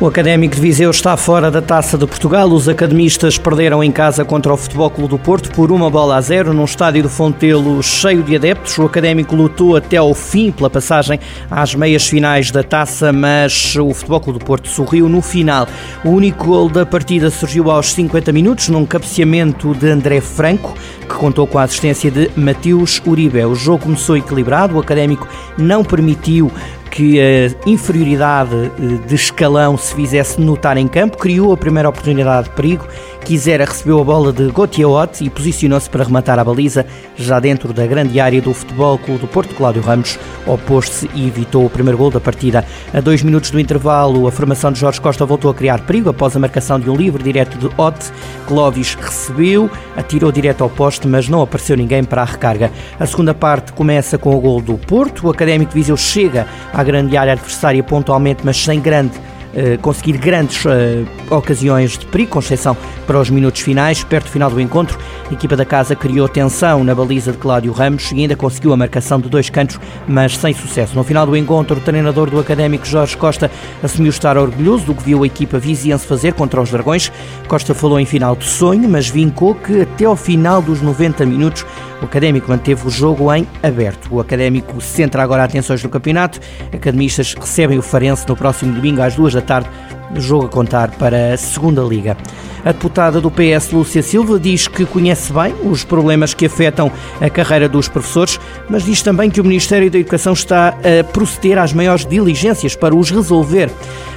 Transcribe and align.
O 0.00 0.06
Académico 0.06 0.54
de 0.54 0.62
Viseu 0.62 0.90
está 0.90 1.14
fora 1.14 1.50
da 1.50 1.60
Taça 1.60 1.98
de 1.98 2.06
Portugal. 2.06 2.48
Os 2.48 2.70
academistas 2.70 3.36
perderam 3.36 3.84
em 3.84 3.92
casa 3.92 4.24
contra 4.24 4.50
o 4.50 4.56
Futebol 4.56 4.88
Clube 4.88 5.10
do 5.10 5.18
Porto 5.18 5.50
por 5.50 5.70
uma 5.70 5.90
bola 5.90 6.16
a 6.16 6.20
zero 6.22 6.54
num 6.54 6.64
estádio 6.64 7.02
do 7.02 7.10
Fontelo 7.10 7.82
cheio 7.82 8.22
de 8.22 8.34
adeptos. 8.34 8.78
O 8.78 8.86
Académico 8.86 9.36
lutou 9.36 9.76
até 9.76 9.98
ao 9.98 10.14
fim 10.14 10.50
pela 10.52 10.70
passagem 10.70 11.20
às 11.50 11.74
meias 11.74 12.08
finais 12.08 12.50
da 12.50 12.62
Taça, 12.62 13.12
mas 13.12 13.76
o 13.76 13.92
Futebol 13.92 14.20
Clube 14.20 14.38
do 14.38 14.44
Porto 14.46 14.68
sorriu 14.70 15.06
no 15.06 15.20
final. 15.20 15.68
O 16.02 16.08
único 16.08 16.46
gol 16.46 16.70
da 16.70 16.86
partida 16.86 17.28
surgiu 17.28 17.70
aos 17.70 17.92
50 17.92 18.32
minutos 18.32 18.70
num 18.70 18.86
cabeceamento 18.86 19.74
de 19.74 19.86
André 19.86 20.22
Franco, 20.22 20.74
que 21.02 21.14
contou 21.14 21.46
com 21.46 21.58
a 21.58 21.64
assistência 21.64 22.10
de 22.10 22.30
Mateus 22.34 23.02
Uribe. 23.06 23.44
O 23.44 23.54
jogo 23.54 23.82
começou 23.82 24.16
equilibrado, 24.16 24.76
o 24.76 24.80
Académico 24.80 25.28
não 25.58 25.84
permitiu 25.84 26.50
que 26.90 27.20
a 27.20 27.68
inferioridade 27.68 28.54
eh, 28.54 29.06
de 29.06 29.14
escalão 29.14 29.76
se 29.76 29.94
fizesse 29.94 30.40
notar 30.40 30.76
em 30.76 30.88
campo, 30.88 31.16
criou 31.16 31.52
a 31.52 31.56
primeira 31.56 31.88
oportunidade 31.88 32.48
de 32.48 32.54
perigo 32.54 32.86
Quisera 33.24 33.64
recebeu 33.64 34.00
a 34.00 34.04
bola 34.04 34.32
de 34.32 34.50
Gauthier 34.50 34.88
e 35.20 35.30
posicionou-se 35.30 35.88
para 35.88 36.04
rematar 36.04 36.38
a 36.38 36.44
baliza 36.44 36.84
já 37.14 37.38
dentro 37.38 37.72
da 37.72 37.86
grande 37.86 38.18
área 38.18 38.40
do 38.40 38.52
Futebol 38.52 38.98
Clube 38.98 39.20
do 39.20 39.28
Porto. 39.28 39.54
Cláudio 39.54 39.82
Ramos 39.82 40.18
opôs-se 40.46 41.08
e 41.14 41.28
evitou 41.28 41.64
o 41.64 41.70
primeiro 41.70 41.98
gol 41.98 42.10
da 42.10 42.18
partida. 42.18 42.64
A 42.92 43.00
dois 43.00 43.22
minutos 43.22 43.50
do 43.50 43.60
intervalo, 43.60 44.26
a 44.26 44.32
formação 44.32 44.72
de 44.72 44.80
Jorge 44.80 45.00
Costa 45.00 45.24
voltou 45.24 45.50
a 45.50 45.54
criar 45.54 45.80
perigo 45.82 46.08
após 46.08 46.34
a 46.34 46.40
marcação 46.40 46.80
de 46.80 46.90
um 46.90 46.96
livre 46.96 47.22
direto 47.22 47.56
de 47.56 47.68
Ott. 47.78 48.10
Clóvis 48.48 48.94
recebeu, 48.94 49.70
atirou 49.96 50.32
direto 50.32 50.64
ao 50.64 50.70
poste, 50.70 51.06
mas 51.06 51.28
não 51.28 51.42
apareceu 51.42 51.76
ninguém 51.76 52.02
para 52.02 52.22
a 52.22 52.24
recarga. 52.24 52.72
A 52.98 53.06
segunda 53.06 53.34
parte 53.34 53.72
começa 53.72 54.18
com 54.18 54.34
o 54.34 54.40
gol 54.40 54.60
do 54.60 54.76
Porto. 54.76 55.26
O 55.26 55.30
Académico 55.30 55.72
Viseu 55.72 55.96
chega 55.96 56.46
à 56.72 56.79
grande 56.84 57.16
área 57.16 57.32
adversária 57.32 57.82
pontualmente, 57.82 58.42
mas 58.44 58.56
sem 58.56 58.80
grande 58.80 59.12
eh, 59.52 59.76
conseguir 59.82 60.16
grandes 60.16 60.64
uh, 60.64 61.04
ocasiões 61.28 61.98
de 61.98 62.06
perigo, 62.06 62.30
com 62.30 62.38
exceção 62.38 62.76
para 63.04 63.18
os 63.18 63.28
minutos 63.28 63.60
finais. 63.60 64.04
Perto 64.04 64.26
do 64.26 64.30
final 64.30 64.48
do 64.48 64.60
encontro, 64.60 64.96
a 65.28 65.32
equipa 65.34 65.56
da 65.56 65.64
casa 65.64 65.96
criou 65.96 66.28
tensão 66.28 66.84
na 66.84 66.94
baliza 66.94 67.32
de 67.32 67.38
Cláudio 67.38 67.72
Ramos 67.72 68.12
e 68.12 68.20
ainda 68.20 68.36
conseguiu 68.36 68.72
a 68.72 68.76
marcação 68.76 69.18
de 69.18 69.28
dois 69.28 69.50
cantos, 69.50 69.80
mas 70.06 70.36
sem 70.36 70.54
sucesso. 70.54 70.94
No 70.94 71.02
final 71.02 71.26
do 71.26 71.36
encontro, 71.36 71.78
o 71.78 71.80
treinador 71.80 72.30
do 72.30 72.38
Académico 72.38 72.86
Jorge 72.86 73.16
Costa 73.16 73.50
assumiu 73.82 74.10
estar 74.10 74.38
orgulhoso 74.38 74.84
do 74.84 74.94
que 74.94 75.02
viu 75.02 75.24
a 75.24 75.26
equipa 75.26 75.58
viziense 75.58 76.06
fazer 76.06 76.34
contra 76.34 76.60
os 76.60 76.70
Dragões. 76.70 77.10
Costa 77.48 77.74
falou 77.74 77.98
em 77.98 78.06
final 78.06 78.36
de 78.36 78.44
sonho, 78.44 78.88
mas 78.88 79.08
vincou 79.08 79.56
que 79.56 79.80
até 79.80 80.04
ao 80.04 80.14
final 80.14 80.62
dos 80.62 80.80
90 80.80 81.26
minutos 81.26 81.66
o 82.00 82.04
Académico 82.04 82.48
manteve 82.48 82.86
o 82.86 82.90
jogo 82.90 83.32
em 83.34 83.46
aberto. 83.62 84.08
O 84.10 84.20
Académico 84.20 84.80
centra 84.80 85.22
agora 85.22 85.44
atenções 85.44 85.82
no 85.82 85.88
campeonato. 85.88 86.40
Academistas 86.72 87.34
recebem 87.34 87.78
o 87.78 87.82
Farense 87.82 88.26
no 88.26 88.36
próximo 88.36 88.72
domingo 88.72 89.02
às 89.02 89.14
duas 89.14 89.34
da 89.34 89.42
tarde. 89.42 89.68
Jogo 90.16 90.46
a 90.46 90.48
contar 90.48 90.90
para 90.92 91.34
a 91.34 91.36
segunda 91.36 91.82
Liga. 91.82 92.16
A 92.64 92.72
deputada 92.72 93.20
do 93.20 93.30
PS, 93.30 93.70
Lúcia 93.72 94.02
Silva, 94.02 94.38
diz 94.38 94.66
que 94.68 94.84
conhece 94.84 95.32
bem 95.32 95.54
os 95.62 95.84
problemas 95.84 96.34
que 96.34 96.46
afetam 96.46 96.90
a 97.20 97.30
carreira 97.30 97.68
dos 97.68 97.88
professores, 97.88 98.38
mas 98.68 98.84
diz 98.84 99.00
também 99.02 99.30
que 99.30 99.40
o 99.40 99.44
Ministério 99.44 99.90
da 99.90 99.98
Educação 99.98 100.32
está 100.32 100.68
a 100.68 101.04
proceder 101.04 101.58
às 101.58 101.72
maiores 101.72 102.04
diligências 102.04 102.74
para 102.74 102.94
os 102.94 103.10
resolver. 103.10 103.70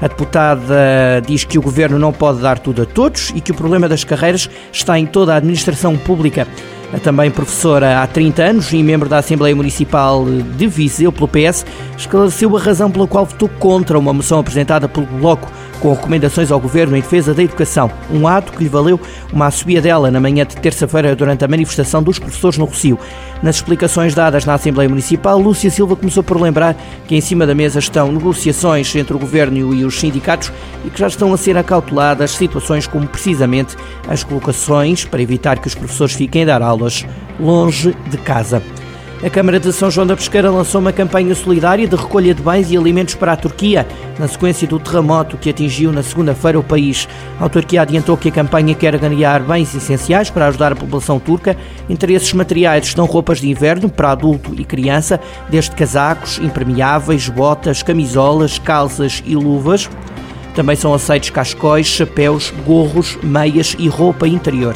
A 0.00 0.06
deputada 0.06 1.22
diz 1.26 1.42
que 1.42 1.58
o 1.58 1.62
governo 1.62 1.98
não 1.98 2.12
pode 2.12 2.40
dar 2.40 2.58
tudo 2.58 2.82
a 2.82 2.86
todos 2.86 3.32
e 3.34 3.40
que 3.40 3.50
o 3.50 3.54
problema 3.54 3.88
das 3.88 4.04
carreiras 4.04 4.48
está 4.70 4.98
em 4.98 5.06
toda 5.06 5.34
a 5.34 5.38
administração 5.38 5.96
pública. 5.96 6.46
A 6.92 6.98
também 6.98 7.30
professora 7.30 8.02
há 8.02 8.06
30 8.06 8.42
anos 8.42 8.72
e 8.72 8.82
membro 8.82 9.10
da 9.10 9.18
Assembleia 9.18 9.54
Municipal 9.54 10.24
de 10.24 10.66
Viseu 10.66 11.12
pelo 11.12 11.28
PS, 11.28 11.66
esclareceu 11.98 12.56
a 12.56 12.60
razão 12.60 12.90
pela 12.90 13.06
qual 13.06 13.26
votou 13.26 13.48
contra 13.48 13.98
uma 13.98 14.12
moção 14.12 14.38
apresentada 14.38 14.88
pelo 14.88 15.04
Bloco 15.04 15.50
com 15.80 15.92
recomendações 15.92 16.50
ao 16.50 16.60
Governo 16.60 16.96
em 16.96 17.00
defesa 17.00 17.32
da 17.32 17.42
educação, 17.42 17.90
um 18.10 18.26
ato 18.26 18.52
que 18.52 18.62
lhe 18.62 18.68
valeu 18.68 19.00
uma 19.32 19.46
assobia 19.46 19.80
dela 19.80 20.10
na 20.10 20.20
manhã 20.20 20.44
de 20.44 20.56
terça-feira 20.56 21.14
durante 21.14 21.44
a 21.44 21.48
manifestação 21.48 22.02
dos 22.02 22.18
professores 22.18 22.58
no 22.58 22.64
Rocio. 22.64 22.98
Nas 23.42 23.56
explicações 23.56 24.14
dadas 24.14 24.44
na 24.44 24.54
Assembleia 24.54 24.88
Municipal, 24.88 25.38
Lúcia 25.38 25.70
Silva 25.70 25.96
começou 25.96 26.22
por 26.22 26.40
lembrar 26.40 26.76
que 27.06 27.14
em 27.14 27.20
cima 27.20 27.46
da 27.46 27.54
mesa 27.54 27.78
estão 27.78 28.10
negociações 28.10 28.94
entre 28.96 29.14
o 29.14 29.18
Governo 29.18 29.74
e 29.74 29.84
os 29.84 29.98
sindicatos 29.98 30.52
e 30.84 30.90
que 30.90 30.98
já 30.98 31.06
estão 31.06 31.32
a 31.32 31.36
ser 31.36 31.56
acauteladas 31.56 32.32
situações 32.32 32.86
como 32.86 33.06
precisamente 33.06 33.76
as 34.08 34.24
colocações 34.24 35.04
para 35.04 35.22
evitar 35.22 35.58
que 35.58 35.68
os 35.68 35.74
professores 35.74 36.14
fiquem 36.14 36.42
a 36.42 36.46
dar 36.46 36.62
aulas 36.62 37.06
longe 37.38 37.96
de 38.10 38.18
casa. 38.18 38.62
A 39.20 39.28
Câmara 39.28 39.58
de 39.58 39.72
São 39.72 39.90
João 39.90 40.06
da 40.06 40.14
Pesqueira 40.14 40.48
lançou 40.48 40.80
uma 40.80 40.92
campanha 40.92 41.34
solidária 41.34 41.88
de 41.88 41.96
recolha 41.96 42.32
de 42.32 42.40
bens 42.40 42.70
e 42.70 42.76
alimentos 42.76 43.16
para 43.16 43.32
a 43.32 43.36
Turquia, 43.36 43.84
na 44.16 44.28
sequência 44.28 44.66
do 44.68 44.78
terremoto 44.78 45.36
que 45.36 45.50
atingiu 45.50 45.90
na 45.90 46.04
segunda-feira 46.04 46.56
o 46.56 46.62
país. 46.62 47.08
A 47.40 47.42
autarquia 47.42 47.82
adiantou 47.82 48.16
que 48.16 48.28
a 48.28 48.32
campanha 48.32 48.76
quer 48.76 48.96
ganhar 48.96 49.42
bens 49.42 49.74
essenciais 49.74 50.30
para 50.30 50.46
ajudar 50.46 50.70
a 50.70 50.76
população 50.76 51.18
turca. 51.18 51.56
Entre 51.90 52.14
esses 52.14 52.32
materiais 52.32 52.86
estão 52.86 53.06
roupas 53.06 53.40
de 53.40 53.50
inverno 53.50 53.90
para 53.90 54.12
adulto 54.12 54.54
e 54.56 54.64
criança, 54.64 55.18
desde 55.48 55.72
casacos, 55.72 56.38
impermeáveis, 56.38 57.28
botas, 57.28 57.82
camisolas, 57.82 58.60
calças 58.60 59.20
e 59.26 59.34
luvas. 59.34 59.90
Também 60.54 60.76
são 60.76 60.94
aceitos 60.94 61.30
cascóis, 61.30 61.88
chapéus, 61.88 62.54
gorros, 62.64 63.18
meias 63.20 63.74
e 63.80 63.88
roupa 63.88 64.28
interior. 64.28 64.74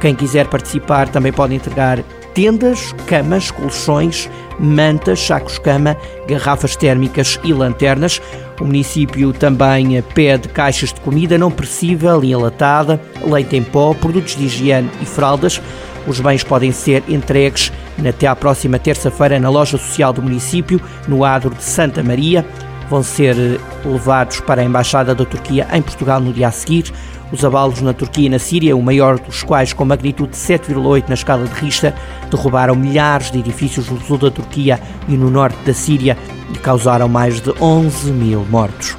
Quem 0.00 0.12
quiser 0.12 0.48
participar 0.48 1.08
também 1.08 1.32
pode 1.32 1.54
entregar 1.54 2.00
tendas, 2.36 2.94
camas, 3.06 3.50
colchões, 3.50 4.28
mantas, 4.60 5.20
sacos-cama, 5.20 5.96
garrafas 6.28 6.76
térmicas 6.76 7.40
e 7.42 7.50
lanternas. 7.54 8.20
O 8.60 8.64
município 8.66 9.32
também 9.32 10.02
pede 10.14 10.46
caixas 10.48 10.92
de 10.92 11.00
comida 11.00 11.38
não 11.38 11.50
perecível 11.50 12.22
e 12.22 12.32
enlatada, 12.32 13.00
leite 13.22 13.56
em 13.56 13.62
pó, 13.62 13.94
produtos 13.94 14.36
de 14.36 14.44
higiene 14.44 14.90
e 15.00 15.06
fraldas. 15.06 15.62
Os 16.06 16.20
bens 16.20 16.44
podem 16.44 16.72
ser 16.72 17.02
entregues 17.08 17.72
até 18.06 18.26
à 18.26 18.36
próxima 18.36 18.78
terça-feira 18.78 19.40
na 19.40 19.48
loja 19.48 19.78
social 19.78 20.12
do 20.12 20.22
município, 20.22 20.78
no 21.08 21.24
Adro 21.24 21.54
de 21.54 21.64
Santa 21.64 22.02
Maria. 22.02 22.46
Vão 22.88 23.02
ser 23.02 23.36
levados 23.84 24.40
para 24.40 24.62
a 24.62 24.64
Embaixada 24.64 25.14
da 25.14 25.24
Turquia 25.24 25.66
em 25.72 25.82
Portugal 25.82 26.20
no 26.20 26.32
dia 26.32 26.48
a 26.48 26.52
seguir. 26.52 26.92
Os 27.32 27.44
abalos 27.44 27.80
na 27.82 27.92
Turquia 27.92 28.26
e 28.26 28.28
na 28.28 28.38
Síria, 28.38 28.76
o 28.76 28.82
maior 28.82 29.18
dos 29.18 29.42
quais 29.42 29.72
com 29.72 29.84
magnitude 29.84 30.30
de 30.30 30.36
7,8 30.36 31.08
na 31.08 31.14
escala 31.14 31.44
de 31.44 31.54
Richter, 31.54 31.92
derrubaram 32.30 32.76
milhares 32.76 33.32
de 33.32 33.40
edifícios 33.40 33.88
no 33.90 34.00
sul 34.00 34.16
da 34.16 34.30
Turquia 34.30 34.80
e 35.08 35.16
no 35.16 35.28
norte 35.28 35.58
da 35.66 35.74
Síria 35.74 36.16
e 36.54 36.58
causaram 36.58 37.08
mais 37.08 37.40
de 37.40 37.52
11 37.60 38.12
mil 38.12 38.44
mortos. 38.48 38.96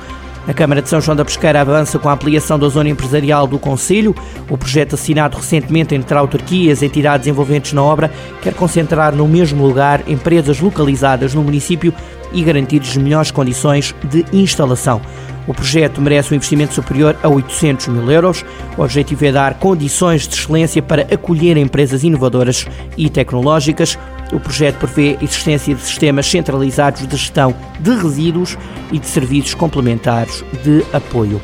A 0.48 0.54
Câmara 0.54 0.82
de 0.82 0.88
São 0.88 1.02
João 1.02 1.16
da 1.16 1.26
Pesqueira 1.26 1.60
avança 1.60 2.00
com 2.00 2.08
a 2.08 2.14
ampliação 2.14 2.58
da 2.58 2.70
zona 2.70 2.88
empresarial 2.88 3.46
do 3.46 3.60
Conselho. 3.60 4.16
O 4.50 4.58
projeto 4.58 4.96
assinado 4.96 5.36
recentemente 5.36 5.94
entre 5.94 6.16
a 6.16 6.22
autarquia 6.22 6.70
e 6.70 6.72
as 6.72 6.82
entidades 6.82 7.28
envolventes 7.28 7.74
na 7.74 7.84
obra 7.84 8.10
quer 8.42 8.54
concentrar 8.54 9.14
no 9.14 9.28
mesmo 9.28 9.68
lugar 9.68 10.04
empresas 10.08 10.62
localizadas 10.62 11.34
no 11.34 11.44
município 11.44 11.94
e 12.32 12.44
garantir-lhes 12.44 12.96
melhores 12.98 13.32
condições 13.32 13.96
de 14.04 14.26
instalação. 14.34 15.02
O 15.48 15.54
projeto 15.54 16.02
merece 16.02 16.34
um 16.34 16.36
investimento 16.36 16.74
superior 16.74 17.16
a 17.24 17.30
800 17.30 17.88
mil 17.88 18.12
euros. 18.12 18.44
O 18.78 18.82
objetivo 18.82 19.26
é 19.26 19.32
dar 19.32 19.54
condições 19.54 20.28
de 20.28 20.36
excelência 20.36 20.82
para 20.82 21.04
acolher 21.04 21.56
empresas 21.56 22.04
inovadoras 22.04 22.68
e 22.98 23.10
tecnológicas. 23.10 23.98
O 24.34 24.42
projeto 24.42 24.76
prevê 24.80 25.18
a 25.20 25.24
existência 25.24 25.74
de 25.74 25.82
sistemas 25.82 26.30
centralizados 26.30 27.08
de 27.08 27.16
gestão 27.16 27.56
de 27.80 27.96
resíduos 27.96 28.58
e 28.92 29.00
de 29.00 29.08
serviços 29.08 29.54
complementares 29.54 30.44
de 30.64 30.84
apoio. 30.92 31.42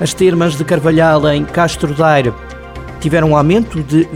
As 0.00 0.14
termas 0.14 0.56
de 0.56 0.64
Carvalhal 0.64 1.28
em 1.30 1.44
Castro 1.44 1.92
Daire 1.92 2.32
tiveram 3.00 3.30
um 3.30 3.36
aumento 3.36 3.82
de 3.82 4.08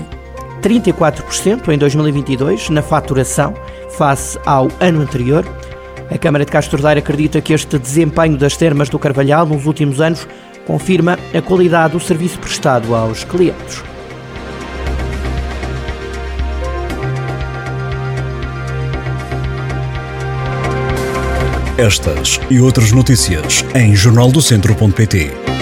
34% 0.62 1.68
em 1.68 1.78
2022 1.78 2.70
na 2.70 2.82
faturação 2.82 3.54
face 3.90 4.38
ao 4.46 4.68
ano 4.80 5.02
anterior. 5.02 5.44
A 6.10 6.18
Câmara 6.18 6.44
de 6.44 6.50
Castro 6.50 6.82
Daire 6.82 6.98
acredita 6.98 7.40
que 7.40 7.52
este 7.52 7.78
desempenho 7.78 8.36
das 8.36 8.56
termas 8.56 8.88
do 8.88 8.98
Carvalhal 8.98 9.46
nos 9.46 9.64
últimos 9.66 10.00
anos 10.00 10.26
confirma 10.66 11.16
a 11.32 11.40
qualidade 11.40 11.92
do 11.92 12.00
serviço 12.00 12.38
prestado 12.38 12.94
aos 12.94 13.22
clientes. 13.22 13.82
Estas 21.78 22.38
e 22.50 22.60
outras 22.60 22.92
notícias 22.92 23.64
em 23.74 23.94
jornaldocentro.pt. 23.94 25.59